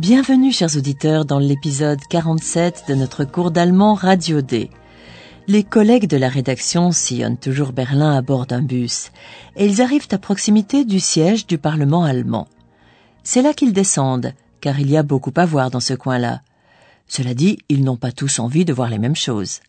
Bienvenue, 0.00 0.50
chers 0.50 0.78
auditeurs, 0.78 1.26
dans 1.26 1.38
l'épisode 1.38 2.00
47 2.08 2.84
de 2.88 2.94
notre 2.94 3.26
cours 3.26 3.50
d'allemand 3.50 3.92
Radio 3.92 4.40
D. 4.40 4.70
Les 5.46 5.62
collègues 5.62 6.06
de 6.06 6.16
la 6.16 6.30
rédaction 6.30 6.90
sillonnent 6.90 7.36
toujours 7.36 7.74
Berlin 7.74 8.16
à 8.16 8.22
bord 8.22 8.46
d'un 8.46 8.62
bus 8.62 9.10
et 9.56 9.66
ils 9.66 9.82
arrivent 9.82 10.08
à 10.10 10.16
proximité 10.16 10.86
du 10.86 11.00
siège 11.00 11.46
du 11.46 11.58
Parlement 11.58 12.02
allemand. 12.02 12.48
C'est 13.24 13.42
là 13.42 13.52
qu'ils 13.52 13.74
descendent, 13.74 14.32
car 14.62 14.80
il 14.80 14.90
y 14.90 14.96
a 14.96 15.02
beaucoup 15.02 15.34
à 15.36 15.44
voir 15.44 15.70
dans 15.70 15.80
ce 15.80 15.92
coin-là. 15.92 16.40
Cela 17.06 17.34
dit, 17.34 17.58
ils 17.68 17.84
n'ont 17.84 17.98
pas 17.98 18.10
tous 18.10 18.38
envie 18.38 18.64
de 18.64 18.72
voir 18.72 18.88
les 18.88 18.98
mêmes 18.98 19.14
choses. 19.14 19.60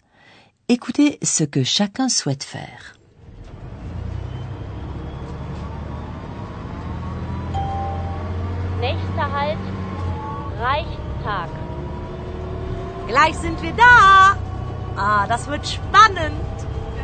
Écoutez 0.70 1.20
ce 1.24 1.44
que 1.44 1.66
chacun 1.66 2.08
souhaite 2.08 2.46
faire. 2.46 3.01
Reichstag. 10.62 11.50
Gleich 13.08 13.36
sind 13.38 13.60
wir 13.64 13.74
da. 13.74 14.36
Ah, 14.96 15.26
das 15.28 15.48
wird 15.48 15.68
spannend. 15.68 16.40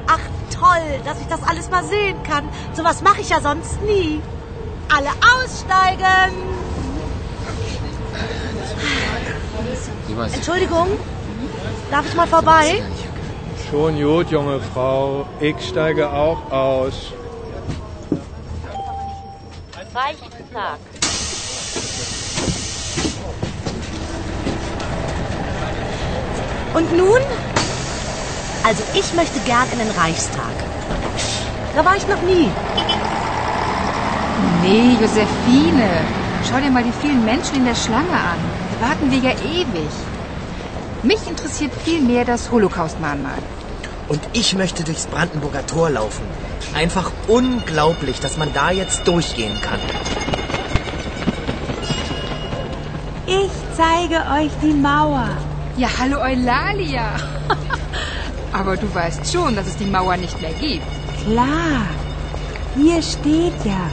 Ach, 0.06 0.20
toll, 0.54 1.02
dass 1.04 1.20
ich 1.20 1.28
das 1.28 1.42
alles 1.42 1.70
mal 1.72 1.84
sehen 1.84 2.22
kann. 2.22 2.48
Sowas 2.74 3.02
mache 3.02 3.22
ich 3.22 3.30
ja 3.30 3.42
sonst 3.42 3.82
nie. 3.82 4.22
Alle 4.96 5.10
aussteigen. 5.10 6.34
Entschuldigung, 10.34 10.88
darf 11.90 12.08
ich 12.08 12.16
mal 12.16 12.28
vorbei? 12.28 12.84
Schon 13.72 14.00
gut, 14.00 14.30
junge 14.30 14.60
Frau. 14.60 15.26
Ich 15.40 15.68
steige 15.68 16.12
auch 16.12 16.52
aus. 16.52 17.12
Reichstag. 19.96 20.97
Und 26.78 26.96
nun? 26.96 27.22
Also 28.64 28.84
ich 28.94 29.12
möchte 29.16 29.40
gern 29.40 29.68
in 29.72 29.80
den 29.80 29.90
Reichstag. 29.90 30.54
Da 31.76 31.84
war 31.84 31.96
ich 31.96 32.08
noch 32.08 32.22
nie. 32.22 32.52
Nee, 34.62 34.96
Josephine. 35.02 35.90
Schau 36.48 36.60
dir 36.60 36.70
mal 36.70 36.84
die 36.84 36.94
vielen 37.02 37.26
Menschen 37.26 37.56
in 37.56 37.66
der 37.66 37.74
Schlange 37.74 38.12
an. 38.12 38.38
Da 38.80 38.90
warten 38.90 39.10
wir 39.10 39.18
ja 39.18 39.32
ewig. 39.32 39.90
Mich 41.02 41.28
interessiert 41.28 41.72
viel 41.84 42.00
mehr 42.00 42.26
das 42.26 42.52
Holocaust-Mahnmal. 42.52 43.40
Und 44.08 44.22
ich 44.34 44.54
möchte 44.56 44.84
durchs 44.84 45.08
Brandenburger 45.08 45.66
Tor 45.66 45.90
laufen. 45.90 46.28
Einfach 46.76 47.12
unglaublich, 47.28 48.20
dass 48.20 48.38
man 48.38 48.54
da 48.54 48.70
jetzt 48.70 49.08
durchgehen 49.08 49.60
kann. 49.62 49.80
Ich 53.26 53.52
zeige 53.76 54.18
euch 54.40 54.52
die 54.62 54.74
Mauer. 54.74 55.28
Ja, 55.78 55.88
hallo 56.00 56.20
Eulalia. 56.22 57.16
Aber 58.52 58.76
du 58.78 58.92
weißt 58.92 59.32
schon, 59.32 59.56
dass 59.56 59.68
es 59.68 59.78
die 59.78 59.86
Mauer 59.86 60.18
nicht 60.18 60.42
mehr 60.42 60.54
gibt. 60.60 60.82
Klar. 61.24 61.86
Hier 62.76 63.00
steht 63.04 63.54
ja 63.64 63.88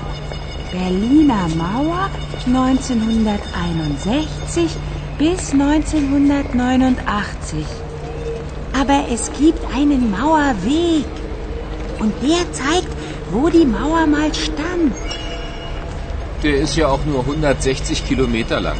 Berliner 0.72 1.46
Mauer 1.58 2.08
1961 2.46 4.70
bis 5.18 5.52
1989. 5.52 7.66
Aber 8.80 9.04
es 9.12 9.30
gibt 9.38 9.60
einen 9.74 10.10
Mauerweg. 10.10 11.04
Und 11.98 12.14
der 12.22 12.50
zeigt, 12.52 12.88
wo 13.30 13.50
die 13.50 13.66
Mauer 13.66 14.06
mal 14.06 14.32
stand. 14.32 14.94
Der 16.42 16.56
ist 16.56 16.76
ja 16.76 16.88
auch 16.88 17.04
nur 17.04 17.20
160 17.20 18.08
Kilometer 18.08 18.60
lang. 18.60 18.78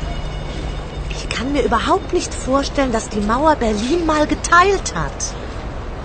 Ich 1.44 1.52
kann 1.52 1.62
mir 1.62 1.66
überhaupt 1.66 2.14
nicht 2.14 2.32
vorstellen, 2.32 2.90
dass 2.90 3.10
die 3.10 3.20
Mauer 3.20 3.54
Berlin 3.56 4.06
mal 4.06 4.26
geteilt 4.26 4.94
hat. 4.94 5.18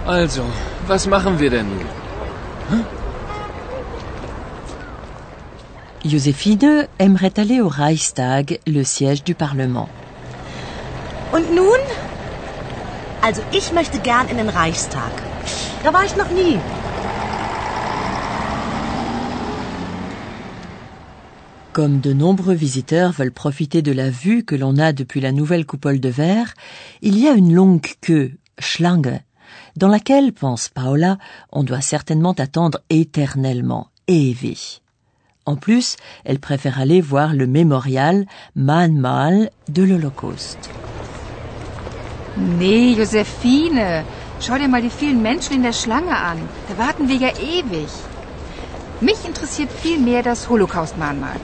Also, 0.06 0.44
was 0.86 1.08
machen 1.08 1.40
wir 1.40 1.50
denn 1.50 1.70
nun? 1.70 2.86
Joséphine 6.04 6.90
aimerait 7.00 7.40
aller 7.40 7.64
au 7.64 7.68
Reichstag, 7.68 8.60
le 8.66 8.84
siège 8.84 9.24
du 9.24 9.34
Parlement. 9.34 9.88
Und 11.32 11.56
nun? 11.56 11.82
Also 13.22 13.42
ich 13.52 13.72
möchte 13.72 14.00
gern 14.00 14.28
in 14.28 14.38
den 14.38 14.50
Reichstag. 14.50 15.14
Da 15.84 15.94
war 15.94 16.04
ich 16.04 16.18
noch 16.18 16.32
nie. 16.32 16.60
Comme 21.80 22.02
de 22.02 22.12
nombreux 22.12 22.56
visiteurs 22.56 23.14
veulent 23.14 23.32
profiter 23.32 23.82
de 23.82 23.94
la 23.94 24.10
vue 24.10 24.44
que 24.44 24.54
l'on 24.54 24.78
a 24.80 24.92
depuis 24.92 25.22
la 25.22 25.32
nouvelle 25.32 25.66
coupole 25.66 26.02
de 26.02 26.10
verre, 26.10 26.54
il 27.02 27.18
y 27.18 27.26
a 27.26 27.32
une 27.32 27.54
longue 27.54 27.88
queue, 28.02 28.34
Schlange, 28.60 29.22
dans 29.78 29.88
laquelle, 29.88 30.34
pense 30.34 30.68
Paola, 30.68 31.18
on 31.54 31.64
doit 31.64 31.80
certainement 31.80 32.34
attendre 32.34 32.80
éternellement, 32.90 33.88
ewig. 34.10 34.82
En 35.46 35.56
plus, 35.56 35.96
elle 36.26 36.40
préfère 36.40 36.82
aller 36.82 37.00
voir 37.00 37.34
le 37.34 37.48
mémorial 37.48 38.26
Mahnmal 38.56 39.50
de 39.70 39.84
l'Holocauste. 39.84 40.70
Nee, 42.36 42.94
Josephine. 42.94 44.04
Schau 44.42 44.58
dir 44.58 44.68
mal 44.68 44.82
die 44.82 44.90
vielen 44.90 45.22
Menschen 45.22 45.56
in 45.56 45.64
der 45.64 45.72
Schlange 45.72 46.14
an. 46.14 46.40
Da 46.68 46.78
warten 46.78 47.08
wir 47.08 47.16
ja 47.16 47.30
ewig. 47.30 47.88
Mich 49.00 49.24
interessiert 49.26 49.72
viel 49.72 49.98
mehr 49.98 50.24
das 50.24 50.50
Holocaust-Mahnmal. 50.50 51.40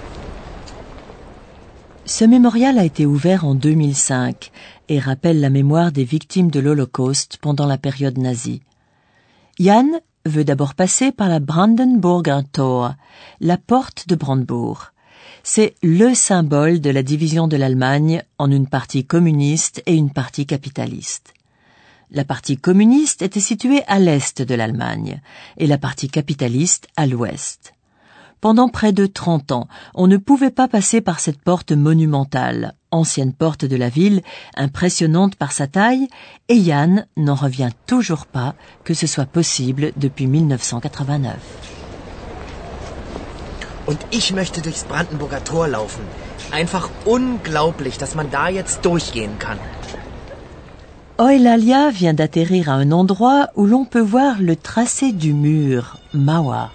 Ce 2.08 2.24
mémorial 2.24 2.78
a 2.78 2.84
été 2.84 3.08
ouvert 3.08 3.46
en 3.46 3.56
2005 3.56 4.52
et 4.90 5.00
rappelle 5.00 5.40
la 5.40 5.50
mémoire 5.50 5.92
des 5.92 6.04
victimes 6.04 6.52
de 6.52 6.60
l'Holocauste 6.60 7.38
pendant 7.42 7.66
la 7.66 7.80
période 7.80 8.20
nazie. 8.20 8.62
Jan 9.60 9.90
veut 10.24 10.44
d'abord 10.44 10.76
passer 10.76 11.12
par 11.12 11.30
la 11.30 11.40
Brandenburger 11.40 12.42
Tor, 12.52 12.94
la 13.42 13.58
porte 13.58 14.08
de 14.08 14.14
Brandebourg. 14.14 14.92
C'est 15.42 15.74
le 15.82 16.14
symbole 16.14 16.80
de 16.80 16.92
la 16.92 17.02
division 17.02 17.48
de 17.48 17.58
l'Allemagne 17.58 18.22
en 18.38 18.52
une 18.52 18.68
partie 18.68 19.04
communiste 19.04 19.82
et 19.88 19.96
une 19.96 20.12
partie 20.12 20.46
capitaliste. 20.46 21.34
La 22.12 22.24
partie 22.24 22.58
communiste 22.58 23.24
était 23.24 23.40
située 23.40 23.82
à 23.88 23.98
l'est 23.98 24.44
de 24.44 24.54
l'Allemagne 24.54 25.22
et 25.58 25.66
la 25.66 25.80
partie 25.80 26.10
capitaliste 26.10 26.88
à 26.98 27.08
l'ouest. 27.08 27.75
Pendant 28.42 28.70
près 28.70 28.92
de 28.92 29.06
30 29.06 29.52
ans, 29.52 29.68
on 29.94 30.08
ne 30.08 30.18
pouvait 30.18 30.52
pas 30.52 30.68
passer 30.68 31.02
par 31.02 31.20
cette 31.20 31.42
porte 31.42 31.72
monumentale, 31.72 32.76
ancienne 32.92 33.34
porte 33.34 33.66
de 33.66 33.76
la 33.76 33.90
ville, 33.90 34.22
impressionnante 34.56 35.36
par 35.36 35.52
sa 35.52 35.68
taille, 35.68 36.08
et 36.50 36.58
Yann 36.58 37.08
n'en 37.18 37.36
revient 37.36 37.72
toujours 37.88 38.26
pas 38.26 38.54
que 38.84 38.94
ce 38.94 39.08
soit 39.08 39.26
possible 39.26 39.92
depuis 39.98 40.28
1989. 40.28 41.36
Und 43.88 44.00
ich 44.12 44.34
möchte 44.34 44.62
durchs 44.62 44.84
Brandenburger 44.84 45.44
Tor 45.44 45.68
laufen. 45.68 46.04
Einfach 46.52 46.90
unglaublich, 47.06 47.98
dass 47.98 48.16
man 48.16 48.32
da 48.32 48.50
jetzt 48.50 48.84
durchgehen 48.84 49.38
kann. 49.40 49.60
Eulalia 51.18 51.92
vient 51.92 52.14
d'atterrir 52.14 52.70
à 52.70 52.74
un 52.74 52.92
endroit 52.92 53.48
où 53.56 53.66
l'on 53.66 53.86
peut 53.86 54.02
voir 54.02 54.42
le 54.42 54.56
tracé 54.58 55.14
du 55.14 55.34
mur, 55.34 55.98
Mauer. 56.14 56.72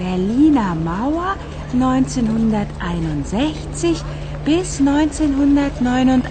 Berliner 0.00 0.74
Mauer 0.82 1.36
1961 1.74 4.02
bis 4.46 4.80
1989. 4.80 6.22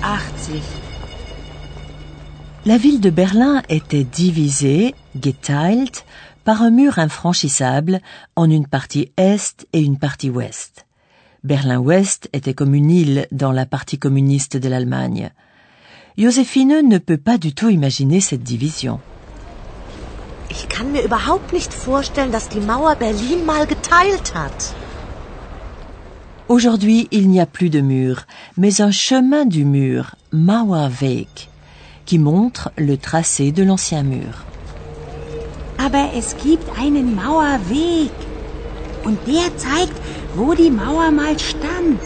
La 2.65 2.77
ville 2.77 2.99
de 2.99 3.11
Berlin 3.11 3.61
était 3.69 4.03
divisée, 4.03 4.95
geteilt, 5.15 6.03
par 6.43 6.63
un 6.63 6.71
mur 6.71 6.97
infranchissable 6.97 8.01
en 8.35 8.49
une 8.49 8.65
partie 8.65 9.11
est 9.17 9.67
et 9.73 9.81
une 9.81 9.99
partie 9.99 10.31
ouest. 10.31 10.87
Berlin-Ouest 11.43 12.27
était 12.33 12.55
comme 12.55 12.73
une 12.73 12.89
île 12.89 13.27
dans 13.31 13.51
la 13.51 13.67
partie 13.67 13.99
communiste 13.99 14.57
de 14.57 14.67
l'Allemagne. 14.67 15.29
Joséphine 16.17 16.81
ne 16.81 16.97
peut 16.97 17.17
pas 17.17 17.37
du 17.37 17.53
tout 17.53 17.69
imaginer 17.69 18.19
cette 18.19 18.41
division. 18.41 18.99
Ich 20.49 20.67
kann 20.67 20.91
mir 20.91 21.03
überhaupt 21.03 21.53
nicht 21.53 21.73
vorstellen, 21.73 22.31
dass 22.31 22.49
die 22.49 22.59
Mauer 22.59 22.95
Berlin 22.95 23.45
mal 23.45 23.65
geteilt 23.67 24.33
hat. 24.33 24.73
Aujourd'hui, 26.47 27.07
il 27.11 27.29
n'y 27.29 27.39
a 27.39 27.45
plus 27.45 27.69
de 27.69 27.81
mur, 27.81 28.15
mais 28.57 28.81
un 28.81 28.91
chemin 28.91 29.45
du 29.45 29.65
mur, 29.65 30.15
Mauerweg, 30.31 31.47
qui 32.07 32.17
montre 32.17 32.71
le 32.75 32.97
tracé 32.97 33.51
de 33.51 33.63
l'ancien 33.63 34.03
mur. 34.03 34.33
Aber 35.77 36.09
es 36.15 36.35
gibt 36.43 36.67
einen 36.77 37.15
Mauerweg. 37.15 38.11
Und 39.05 39.19
der 39.27 39.55
zeigt, 39.57 39.97
wo 40.35 40.55
die 40.55 40.71
Mauer 40.71 41.11
mal 41.11 41.37
stand. 41.37 41.99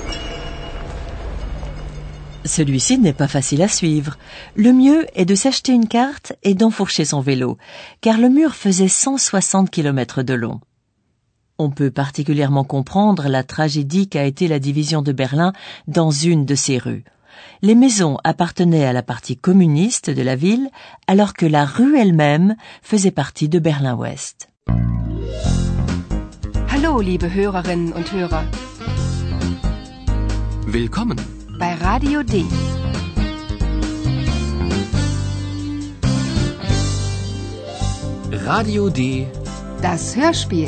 Celui-ci 2.46 2.98
n'est 2.98 3.14
pas 3.14 3.28
facile 3.28 3.62
à 3.62 3.68
suivre. 3.68 4.18
Le 4.56 4.74
mieux 4.74 5.06
est 5.16 5.26
de 5.26 5.36
s'acheter 5.36 5.72
une 5.72 5.88
carte 5.88 6.34
et 6.44 6.56
d'enfourcher 6.56 7.06
son 7.06 7.22
vélo, 7.22 7.58
car 8.02 8.18
le 8.18 8.30
mur 8.30 8.54
faisait 8.54 8.90
160 8.90 9.70
km 9.70 10.24
de 10.24 10.34
long. 10.34 10.60
On 11.58 11.70
peut 11.70 11.92
particulièrement 11.92 12.64
comprendre 12.64 13.30
la 13.30 13.44
tragédie 13.44 14.10
qu'a 14.10 14.26
été 14.26 14.48
la 14.48 14.60
division 14.60 15.02
de 15.02 15.12
Berlin 15.12 15.54
dans 15.88 16.12
une 16.12 16.46
de 16.46 16.56
ces 16.56 16.78
rues. 16.78 17.06
Les 17.62 17.76
maisons 17.76 18.18
appartenaient 18.24 18.86
à 18.86 18.94
la 18.94 19.04
partie 19.04 19.38
communiste 19.38 20.10
de 20.10 20.22
la 20.22 20.36
ville, 20.36 20.70
alors 21.08 21.34
que 21.34 21.46
la 21.46 21.66
rue 21.66 21.98
elle-même 21.98 22.56
faisait 22.82 23.12
partie 23.12 23.50
de 23.50 23.60
Berlin-Ouest. 23.60 24.50
Hallo, 26.70 27.00
liebe 27.00 27.34
Hörerinnen 27.34 27.94
und 27.94 28.12
Hörer. 28.12 28.44
Willkommen. 30.68 31.33
Bei 31.64 31.76
Radio 31.76 32.24
D. 32.24 32.44
Radio 38.46 38.90
D. 38.90 39.28
Das 39.82 40.18
Hörspiel. 40.18 40.68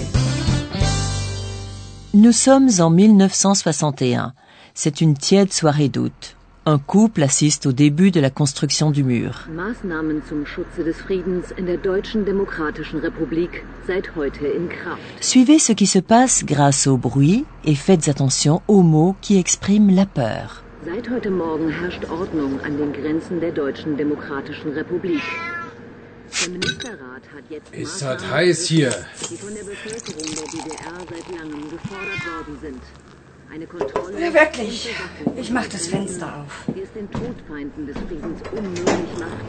Nous 2.13 2.31
sommes 2.31 2.69
en 2.79 2.89
1961. 2.89 4.31
C'est 4.73 5.01
une 5.01 5.15
tiède 5.15 5.51
soirée 5.51 5.89
d'août. 5.89 6.37
Un 6.65 6.79
couple 6.79 7.23
assiste 7.23 7.65
au 7.65 7.73
début 7.73 8.11
de 8.11 8.21
la 8.21 8.29
construction 8.29 8.89
du 8.89 9.03
mur. 9.03 9.49
Maßnahmen 9.49 10.21
zum 10.29 10.45
Schutze 10.45 10.81
des 10.85 10.93
Friedens 10.93 11.51
in 11.59 11.65
der 11.65 11.77
Deutschen 11.77 12.23
Demokratischen 12.23 13.01
Republik 13.01 13.65
seit 13.85 14.15
heute 14.15 14.45
in 14.45 14.69
Kraft. 14.69 15.01
Suivez 15.19 15.59
ce 15.59 15.73
qui 15.73 15.87
se 15.87 15.99
passe 15.99 16.45
grâce 16.45 16.87
au 16.87 16.95
bruit 16.95 17.43
et 17.65 17.75
faites 17.75 18.07
attention 18.07 18.61
aux 18.69 18.81
mots 18.81 19.17
qui 19.19 19.37
expriment 19.37 19.93
la 19.93 20.05
peur. 20.05 20.64
Seit 20.85 21.09
heute 21.09 21.31
Morgen 21.31 21.69
herrscht 21.69 22.05
Ordnung 22.09 22.59
an 22.61 22.77
den 22.77 22.93
Grenzen 22.93 23.39
der 23.39 23.51
Deutschen 23.51 23.97
Demokratischen 23.97 24.71
Republik. 24.73 25.21
Der 26.43 26.49
Ministerrat 26.51 27.23
hat 27.35 27.43
jetzt 27.49 27.73
Ist 27.73 28.01
das 28.01 28.29
heiß 28.29 28.65
hier? 28.67 28.93
die 29.29 29.37
von 29.37 29.53
der 29.55 29.63
Bevölkerung 29.63 30.35
der 30.35 30.43
DDR 30.43 30.97
seit 31.09 31.37
langem 31.39 31.69
gefordert 31.69 32.25
worden 32.25 32.57
sind. 32.61 32.81
Eine 33.51 33.65
Kontrolle 33.67 34.19
Ja, 34.19 34.33
wirklich. 34.33 34.89
Ich 35.35 35.51
mach 35.51 35.65
das 35.67 35.87
Fenster 35.87 36.27
auf. 36.45 36.65
die 36.75 36.81
es 36.81 36.91
den 36.93 37.09
Todfeinden 37.11 37.87
des 37.87 37.95
Friedens 37.97 38.41
unmöglich 38.51 39.13
macht, 39.19 39.47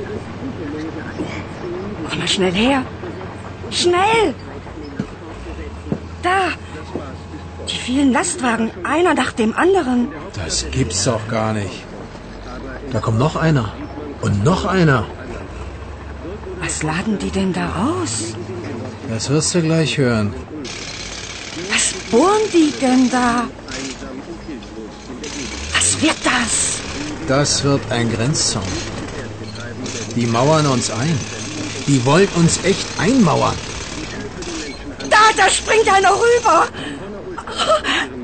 ihre 0.00 0.16
skrupellose 0.24 1.02
Agitation 1.08 2.08
Komm 2.10 2.18
mal 2.18 2.28
schnell 2.28 2.52
her. 2.52 2.84
Schnell! 3.70 4.24
länger 4.24 5.04
fortzusetzen. 5.20 5.98
Da! 6.22 6.48
Die 7.68 7.78
vielen 7.78 8.12
Lastwagen, 8.12 8.70
einer 8.84 9.14
nach 9.14 9.32
dem 9.32 9.54
anderen. 9.56 10.08
Das 10.34 10.66
gibt's 10.70 11.04
doch 11.04 11.26
gar 11.28 11.52
nicht. 11.52 11.84
Da 12.92 13.00
kommt 13.00 13.18
noch 13.18 13.36
einer. 13.36 13.72
Und 14.20 14.44
noch 14.44 14.64
einer. 14.64 15.06
Was 16.60 16.82
laden 16.82 17.18
die 17.18 17.30
denn 17.30 17.52
da 17.52 17.66
aus? 17.88 18.34
Das 19.08 19.28
wirst 19.30 19.54
du 19.54 19.62
gleich 19.62 19.98
hören. 19.98 20.32
Was 21.70 21.92
bohren 22.10 22.42
die 22.52 22.72
denn 22.80 23.10
da? 23.10 23.44
Was 25.72 26.00
wird 26.00 26.16
das? 26.24 26.80
Das 27.28 27.64
wird 27.64 27.80
ein 27.90 28.10
Grenzzaun. 28.10 28.62
Die 30.14 30.26
mauern 30.26 30.66
uns 30.66 30.90
ein. 30.90 31.18
Die 31.86 32.04
wollen 32.04 32.28
uns 32.36 32.64
echt 32.64 32.86
einmauern. 32.98 33.56
Da, 35.10 35.18
da 35.36 35.50
springt 35.50 35.88
einer 35.88 36.12
rüber. 36.12 36.68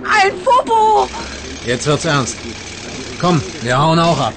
Ein 0.04 0.32
Fobo. 0.44 1.08
Jetzt 1.66 1.86
wird's 1.86 2.04
ernst. 2.04 2.36
Komm, 3.20 3.40
wir 3.62 3.78
hauen 3.78 3.98
auch 3.98 4.18
ab. 4.18 4.34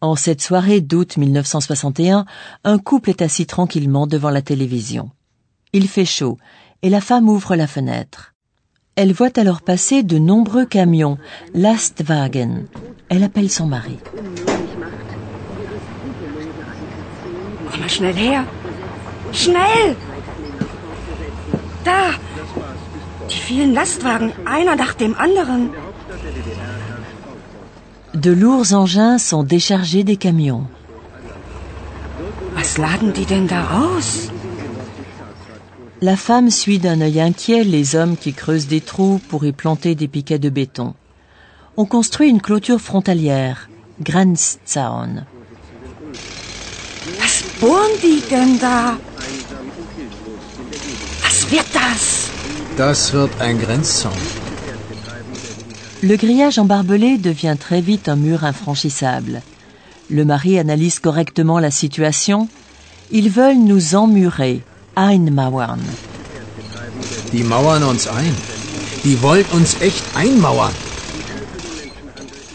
En 0.00 0.16
cette 0.16 0.42
soirée 0.42 0.80
d'août 0.80 1.16
1961, 1.16 2.24
un 2.64 2.78
couple 2.78 3.10
est 3.10 3.22
assis 3.22 3.46
tranquillement 3.46 4.06
devant 4.06 4.30
la 4.30 4.42
télévision. 4.42 5.10
Il 5.72 5.88
fait 5.88 6.04
chaud 6.04 6.38
et 6.82 6.90
la 6.90 7.00
femme 7.00 7.28
ouvre 7.28 7.54
la 7.54 7.66
fenêtre. 7.66 8.34
Elle 8.96 9.12
voit 9.12 9.38
alors 9.38 9.62
passer 9.62 10.02
de 10.02 10.18
nombreux 10.18 10.66
camions, 10.66 11.18
Lastwagen. 11.54 12.66
Elle 13.08 13.22
appelle 13.22 13.50
son 13.50 13.66
mari. 13.66 13.98
Komm 17.70 17.80
mal 17.80 17.88
schnell 17.88 18.16
her. 18.16 18.44
Schnell! 19.32 19.96
Da! 21.84 22.12
Die 23.30 23.38
vielen 23.38 23.72
Lastwagen, 23.74 24.32
einer 24.44 24.76
nach 24.76 24.94
dem 24.94 25.14
anderen. 25.16 25.70
De 28.14 28.34
lourds 28.34 28.72
engins 28.72 29.18
sont 29.28 29.44
déchargés 29.44 30.04
des 30.04 30.18
camions. 30.18 30.66
Was 32.54 32.78
laden 32.78 33.12
die 33.12 33.24
denn 33.24 33.48
da 33.48 33.60
aus? 33.82 34.28
La 36.00 36.16
femme 36.16 36.50
suit 36.50 36.78
d'un 36.78 37.00
œil 37.00 37.20
inquiet 37.20 37.64
les 37.64 37.94
hommes 37.94 38.16
qui 38.16 38.32
creusent 38.34 38.66
des 38.66 38.80
trous 38.80 39.20
pour 39.28 39.44
y 39.44 39.52
planter 39.52 39.94
des 39.94 40.08
piquets 40.08 40.40
de 40.40 40.50
béton. 40.50 40.94
On 41.76 41.86
construit 41.86 42.28
une 42.28 42.42
clôture 42.42 42.80
frontalière, 42.80 43.68
Grenzzaun. 44.00 45.24
Was 47.18 47.44
bohren 47.60 47.98
die 48.02 48.20
denn 48.28 48.58
da? 48.58 48.98
Was 51.22 51.50
wird 51.50 51.66
das? 51.72 52.21
Das 52.76 53.12
wird 53.12 53.30
ein 53.38 53.58
Grenzzaun. 53.58 54.12
Le 56.00 56.16
grillage 56.16 56.58
en 56.58 56.64
barbelé 56.64 57.18
devient 57.18 57.56
très 57.58 57.82
vite 57.82 58.08
un 58.08 58.16
mur 58.16 58.44
infranchissable. 58.44 59.42
Le 60.08 60.24
mari 60.24 60.58
analyse 60.58 60.98
correctement 60.98 61.58
la 61.58 61.70
situation. 61.70 62.48
Ils 63.10 63.30
veulent 63.30 63.62
nous 63.62 63.94
emmurer, 63.94 64.62
einmauern. 64.96 65.80
Die 67.32 67.44
mauern 67.44 67.82
uns 67.82 68.08
ein. 68.08 68.34
Die 69.04 69.20
wollen 69.20 69.44
uns 69.52 69.76
echt 69.80 70.04
einmauern. 70.16 70.72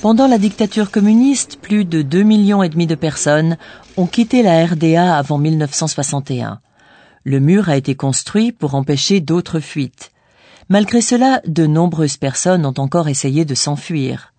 Pendant 0.02 0.28
la 0.28 0.40
dictature 0.40 0.90
communiste, 0.90 1.58
plus 1.62 1.86
de 1.86 2.02
2 2.02 2.24
millions 2.24 2.64
et 2.64 2.70
demi 2.70 2.88
de 2.88 2.96
personnes 2.96 3.58
ont 3.98 4.08
quitté 4.08 4.42
la 4.42 4.66
RDA 4.66 5.16
avant 5.16 5.38
1961. 5.38 6.60
Le 7.28 7.42
mur 7.42 7.68
a 7.68 7.76
été 7.76 7.94
construit 7.94 8.54
pour 8.54 8.74
empêcher 8.74 9.20
d'autres 9.20 9.60
fuites. 9.60 10.12
Malgré 10.70 11.02
cela, 11.02 11.42
de 11.46 11.68
nombreuses 11.68 12.16
personnes 12.16 12.66
ont 12.66 12.74
encore 12.78 13.10
essayé 13.10 13.44
de 13.44 13.54
s'enfuir. 13.54 14.32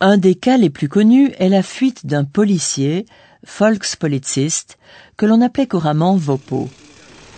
Un 0.00 0.16
des 0.16 0.34
cas 0.34 0.56
les 0.56 0.70
plus 0.70 0.88
connus 0.88 1.30
est 1.38 1.50
la 1.50 1.62
fuite 1.62 2.06
d'un 2.06 2.24
policier, 2.24 3.04
Volkspolizist, 3.46 4.78
que 5.18 5.26
l'on 5.26 5.42
appelait 5.42 5.66
couramment 5.66 6.16
Vopo. 6.16 6.70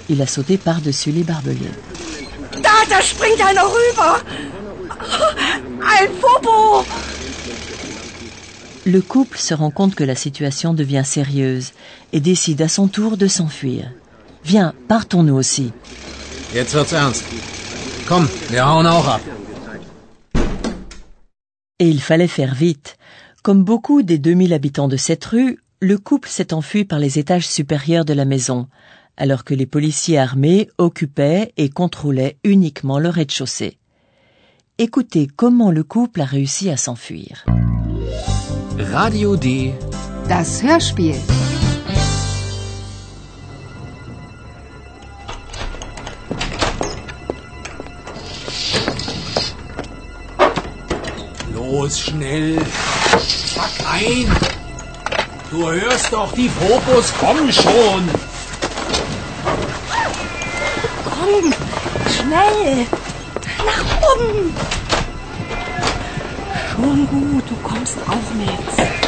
Il 0.08 0.22
a 0.22 0.28
sauté 0.28 0.58
par-dessus 0.58 1.10
les 1.10 1.24
barbelés. 1.24 1.74
Da, 2.62 2.86
da 2.88 3.02
springt 3.02 3.40
einer 3.40 3.66
rüber. 3.66 4.22
Ein 5.82 6.08
Fobo. 6.20 6.86
Le 8.86 9.00
couple 9.00 9.38
se 9.38 9.54
rend 9.54 9.72
compte 9.72 9.96
que 9.96 10.04
la 10.04 10.14
situation 10.14 10.72
devient 10.72 11.04
sérieuse 11.04 11.72
et 12.12 12.20
décide 12.20 12.62
à 12.62 12.68
son 12.68 12.86
tour 12.86 13.16
de 13.16 13.26
s'enfuir. 13.26 13.90
Viens, 14.44 14.74
partons 14.88 15.22
nous 15.22 15.36
aussi. 15.36 15.72
Jetzt 16.54 16.74
wird's 16.74 16.92
ernst. 16.92 17.24
Komm, 18.06 18.28
wir 18.50 18.66
hauen 18.66 18.86
auch 18.86 19.06
ab. 19.06 19.20
Et 21.78 21.88
il 21.88 22.00
fallait 22.00 22.28
faire 22.28 22.54
vite. 22.54 22.96
Comme 23.42 23.64
beaucoup 23.64 24.02
des 24.02 24.18
2000 24.18 24.52
habitants 24.52 24.88
de 24.88 24.96
cette 24.96 25.24
rue, 25.24 25.58
le 25.80 25.98
couple 25.98 26.28
s'est 26.28 26.52
enfui 26.54 26.84
par 26.84 26.98
les 26.98 27.18
étages 27.18 27.46
supérieurs 27.46 28.04
de 28.04 28.12
la 28.12 28.24
maison, 28.24 28.68
alors 29.16 29.44
que 29.44 29.54
les 29.54 29.66
policiers 29.66 30.18
armés 30.18 30.68
occupaient 30.78 31.52
et 31.56 31.68
contrôlaient 31.68 32.36
uniquement 32.44 32.98
le 32.98 33.08
rez-de-chaussée. 33.08 33.78
Écoutez 34.78 35.28
comment 35.34 35.70
le 35.70 35.84
couple 35.84 36.20
a 36.20 36.24
réussi 36.24 36.70
à 36.70 36.76
s'enfuir. 36.76 37.44
Radio 38.78 39.36
D. 39.36 39.72
Das 40.28 40.62
Hörspiel. 40.62 41.16
Los, 51.72 52.00
schnell. 52.00 52.56
Pack 53.56 53.70
ein. 53.90 54.30
Du 55.50 55.70
hörst 55.70 56.12
doch, 56.12 56.30
die 56.34 56.50
Popos 56.50 57.14
kommen 57.18 57.50
schon. 57.50 58.10
Komm, 61.02 61.54
schnell. 62.14 62.86
Nach 63.64 64.10
oben. 64.10 64.54
Schon 66.74 67.06
gut, 67.06 67.44
du 67.48 67.56
kommst 67.66 67.96
auch 68.06 68.34
mit. 68.36 69.01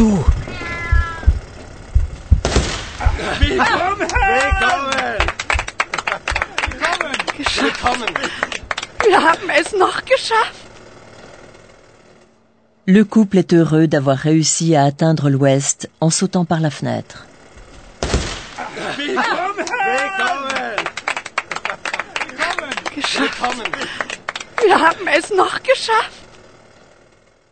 Erst 0.00 0.08
du! 0.08 0.24
Wir 9.04 9.22
haben 9.22 9.50
es 9.50 9.72
noch 9.72 10.04
geschafft. 10.04 10.54
Le 12.86 13.04
couple 13.04 13.38
est 13.38 13.52
heureux 13.52 13.86
d'avoir 13.86 14.16
réussi 14.16 14.74
à 14.74 14.84
atteindre 14.84 15.28
l'ouest 15.28 15.88
en 16.00 16.10
sautant 16.10 16.44
par 16.46 16.60
la 16.60 16.70
fenêtre. 16.70 17.26
Wir 24.62 24.80
haben 24.80 25.08
es 25.08 25.30
noch 25.36 25.62
geschafft. 25.62 26.16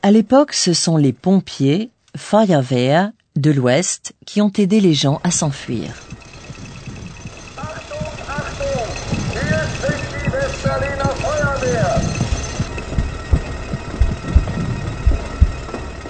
À 0.02 0.11
l'époque, 0.11 0.55
ce 0.55 0.73
sont 0.73 0.97
les 0.97 1.12
pompiers, 1.12 1.90
Feuerwehr, 2.18 3.12
de 3.37 3.50
l'ouest 3.50 4.12
qui 4.26 4.42
ont 4.42 4.52
aidé 4.58 4.80
les 4.80 4.92
gens 4.92 5.20
à 5.22 5.30
s'enfuir. 5.30 6.04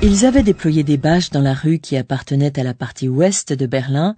Ils 0.01 0.25
avaient 0.25 0.43
déployé 0.43 0.83
des 0.83 0.97
bâches 0.97 1.31
dans 1.31 1.43
la 1.43 1.55
rue 1.55 1.79
qui 1.79 1.97
appartenait 1.97 2.59
à 2.59 2.63
la 2.63 2.73
partie 2.73 3.09
ouest 3.09 3.53
de 3.53 3.67
Berlin 3.67 4.17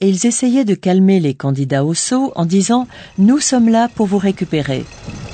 et 0.00 0.08
ils 0.08 0.26
essayaient 0.26 0.64
de 0.64 0.74
calmer 0.74 1.20
les 1.20 1.34
candidats 1.34 1.84
au 1.84 1.94
saut 1.94 2.32
en 2.36 2.44
disant⁇ 2.44 2.84
Nous 3.16 3.38
sommes 3.38 3.68
là 3.68 3.88
pour 3.88 4.06
vous 4.06 4.18
récupérer⁇ 4.18 4.90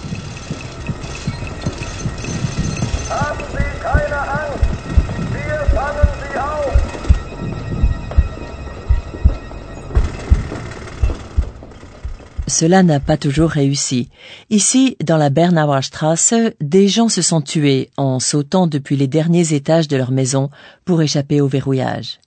Cela 12.47 12.83
n'a 12.83 13.01
pas 13.01 13.17
toujours 13.17 13.51
réussi. 13.51 14.09
Ici, 14.51 14.97
dans 15.05 15.17
la 15.17 15.31
Bernauer 15.31 15.83
Straße, 15.83 16.35
des 16.61 16.89
gens 16.89 17.09
se 17.09 17.23
sont 17.23 17.41
tués 17.41 17.91
en 17.97 18.21
sautant 18.21 18.67
depuis 18.67 18.97
les 18.97 19.09
derniers 19.09 19.53
étages 19.53 19.89
de 19.89 19.97
leur 19.97 20.13
maison 20.13 20.51
pour 20.85 21.03
échapper 21.03 21.41
au 21.41 21.49
verrouillage. 21.49 22.21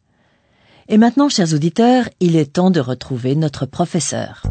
Et 0.90 0.98
maintenant, 0.98 1.30
chers 1.30 1.54
auditeurs, 1.54 2.10
il 2.20 2.36
est 2.36 2.54
temps 2.54 2.72
de 2.72 2.80
retrouver 2.80 3.36
notre 3.36 3.66
professeur. 3.66 4.44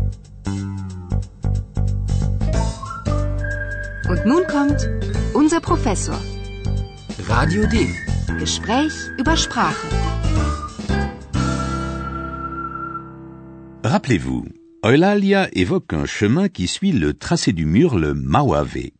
Und 4.08 4.24
nun 4.24 4.42
kommt 4.46 4.88
unser 5.34 5.60
Professor. 5.60 6.16
Radio 7.28 7.66
D. 7.66 7.86
Gespräch 8.38 8.94
über 9.18 9.36
Sprache. 9.36 9.76
Rappelez-vous, 13.84 14.46
Eulalia 14.84 15.48
évoque 15.54 15.92
un 15.92 16.06
chemin 16.06 16.48
qui 16.48 16.68
suit 16.68 16.92
le 16.92 17.12
tracé 17.12 17.52
du 17.52 17.66
mur, 17.66 17.98
le 17.98 18.14
Mauerweg. 18.14 18.94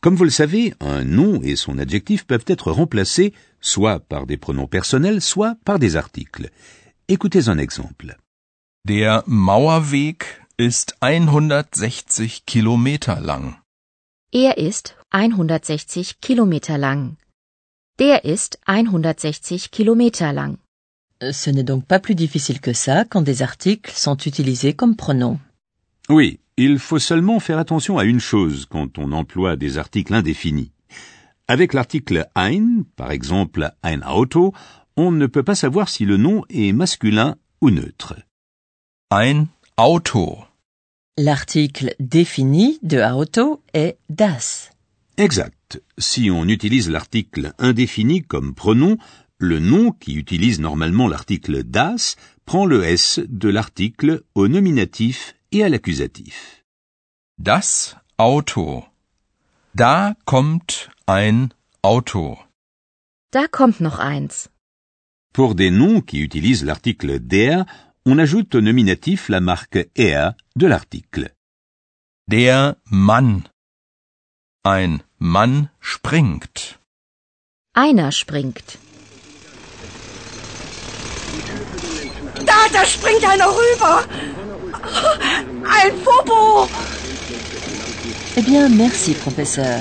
Comme 0.00 0.16
vous 0.16 0.24
le 0.24 0.30
savez, 0.30 0.72
un 0.80 1.04
nom 1.04 1.42
et 1.42 1.56
son 1.56 1.78
adjectif 1.78 2.24
peuvent 2.24 2.46
être 2.46 2.72
remplacés 2.72 3.34
soit 3.60 4.00
par 4.00 4.26
des 4.26 4.38
pronoms 4.38 4.66
personnels, 4.66 5.20
soit 5.20 5.56
par 5.66 5.78
des 5.78 5.96
articles. 5.96 6.50
Écoutez 7.08 7.48
un 7.48 7.58
exemple. 7.58 8.16
Der 8.86 9.22
Mauerweg 9.26 10.24
ist 10.56 10.94
160 11.02 12.46
Kilometer 12.46 13.20
lang. 13.20 13.56
Er 14.32 14.56
ist 14.56 14.96
160 15.10 16.20
Kilometer 16.20 16.78
lang. 16.78 17.16
Der 17.98 18.24
ist 18.24 18.58
160 18.64 19.70
Kilometer 19.70 20.32
lang. 20.32 20.58
Ce 21.22 21.50
n'est 21.50 21.64
donc 21.64 21.84
pas 21.84 22.00
plus 22.00 22.14
difficile 22.14 22.60
que 22.60 22.72
ça 22.72 23.04
quand 23.04 23.22
des 23.22 23.42
articles 23.42 23.92
sont 23.94 24.16
utilisés 24.16 24.72
comme 24.72 24.96
pronoms. 24.96 25.38
Oui, 26.08 26.40
il 26.56 26.78
faut 26.78 26.98
seulement 26.98 27.40
faire 27.40 27.58
attention 27.58 27.98
à 27.98 28.04
une 28.04 28.20
chose 28.20 28.66
quand 28.68 28.98
on 28.98 29.12
emploie 29.12 29.56
des 29.56 29.78
articles 29.78 30.14
indéfinis. 30.14 30.72
Avec 31.46 31.74
l'article 31.74 32.26
ein, 32.34 32.84
par 32.96 33.10
exemple 33.10 33.70
ein 33.82 34.02
Auto, 34.02 34.54
on 34.96 35.10
ne 35.10 35.26
peut 35.26 35.42
pas 35.42 35.54
savoir 35.54 35.88
si 35.88 36.04
le 36.04 36.16
nom 36.16 36.44
est 36.48 36.72
masculin 36.72 37.36
ou 37.60 37.70
neutre. 37.70 38.14
Ein 39.10 39.46
Auto. 39.76 40.38
L'article 41.18 41.94
défini 41.98 42.78
de 42.82 42.98
auto 43.02 43.62
est 43.74 43.98
das. 44.08 44.70
Exact. 45.16 45.82
Si 45.98 46.30
on 46.30 46.44
utilise 46.48 46.88
l'article 46.88 47.52
indéfini 47.58 48.22
comme 48.22 48.54
pronom, 48.54 48.96
le 49.40 49.58
nom 49.58 49.90
qui 49.90 50.14
utilise 50.14 50.60
normalement 50.60 51.08
l'article 51.08 51.64
das 51.64 52.16
prend 52.44 52.66
le 52.66 52.84
s 52.84 53.20
de 53.26 53.48
l'article 53.48 54.22
au 54.34 54.48
nominatif 54.48 55.34
et 55.50 55.64
à 55.64 55.68
l'accusatif. 55.68 56.64
Das 57.38 57.96
Auto. 58.18 58.84
Da 59.74 60.14
kommt 60.26 60.90
ein 61.06 61.54
Auto. 61.82 62.38
Da 63.32 63.48
kommt 63.48 63.80
noch 63.80 63.98
eins. 63.98 64.50
Pour 65.32 65.54
des 65.54 65.70
noms 65.70 66.02
qui 66.02 66.20
utilisent 66.20 66.64
l'article 66.64 67.18
der, 67.18 67.64
on 68.04 68.18
ajoute 68.18 68.54
au 68.56 68.60
nominatif 68.60 69.28
la 69.30 69.40
marque 69.40 69.88
er 69.94 70.34
de 70.54 70.66
l'article. 70.66 71.32
Der 72.28 72.76
Mann. 72.84 73.48
Ein 74.64 75.02
Mann 75.18 75.70
springt. 75.80 76.78
Einer 77.72 78.12
springt. 78.12 78.78
Da, 82.50 82.60
da 82.76 82.84
springt 82.84 83.24
einer 83.32 83.50
rüber. 83.60 83.94
Ein 85.78 85.92
Fobo. 86.04 86.68
Eh 88.36 88.42
bien, 88.42 88.68
merci, 88.76 89.12
professeur. 89.14 89.76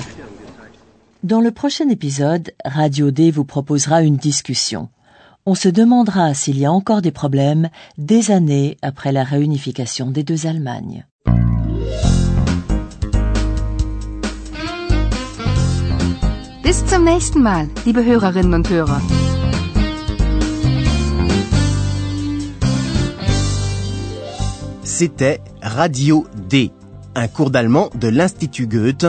Dans 1.24 1.42
le 1.42 1.52
prochain 1.52 1.90
épisode, 1.90 2.52
Radio 2.64 3.10
D 3.12 3.32
vous 3.32 3.46
proposera 3.46 4.04
une 4.04 4.18
discussion. 4.18 4.90
On 5.48 5.56
se 5.56 5.70
demandera 5.70 6.34
s'il 6.36 6.60
y 6.60 6.66
a 6.66 6.72
encore 6.72 7.02
des 7.02 7.12
problèmes 7.12 7.70
des 7.98 8.30
années 8.30 8.78
après 8.84 9.12
la 9.12 9.24
réunification 9.24 10.12
des 10.12 10.24
deux 10.24 10.46
Allemagnes. 10.46 11.06
Bis 16.64 16.86
zum 16.88 17.04
nächsten 17.04 17.42
Mal, 17.42 17.68
liebe 17.86 18.06
Hörerinnen 18.06 18.54
und 18.54 18.70
Hörer. 18.70 19.02
C'était 25.00 25.39
Radio 25.62 26.27
D, 26.50 26.74
un 27.15 27.29
cours 27.29 27.51
d'allemand 27.51 27.89
de 27.96 28.10
l'Institut 28.10 28.68
Goethe 28.68 29.06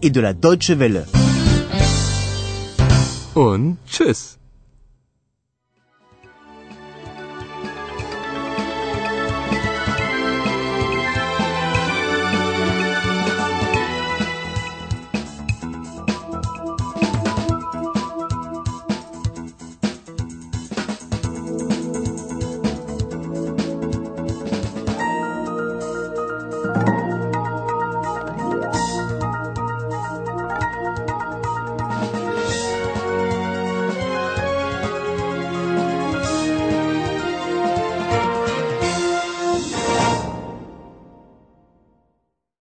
et 0.00 0.08
de 0.08 0.20
la 0.22 0.32
Deutsche 0.32 0.70
Welle. 0.70 1.04
Und 3.34 3.76
tschüss. 3.86 4.38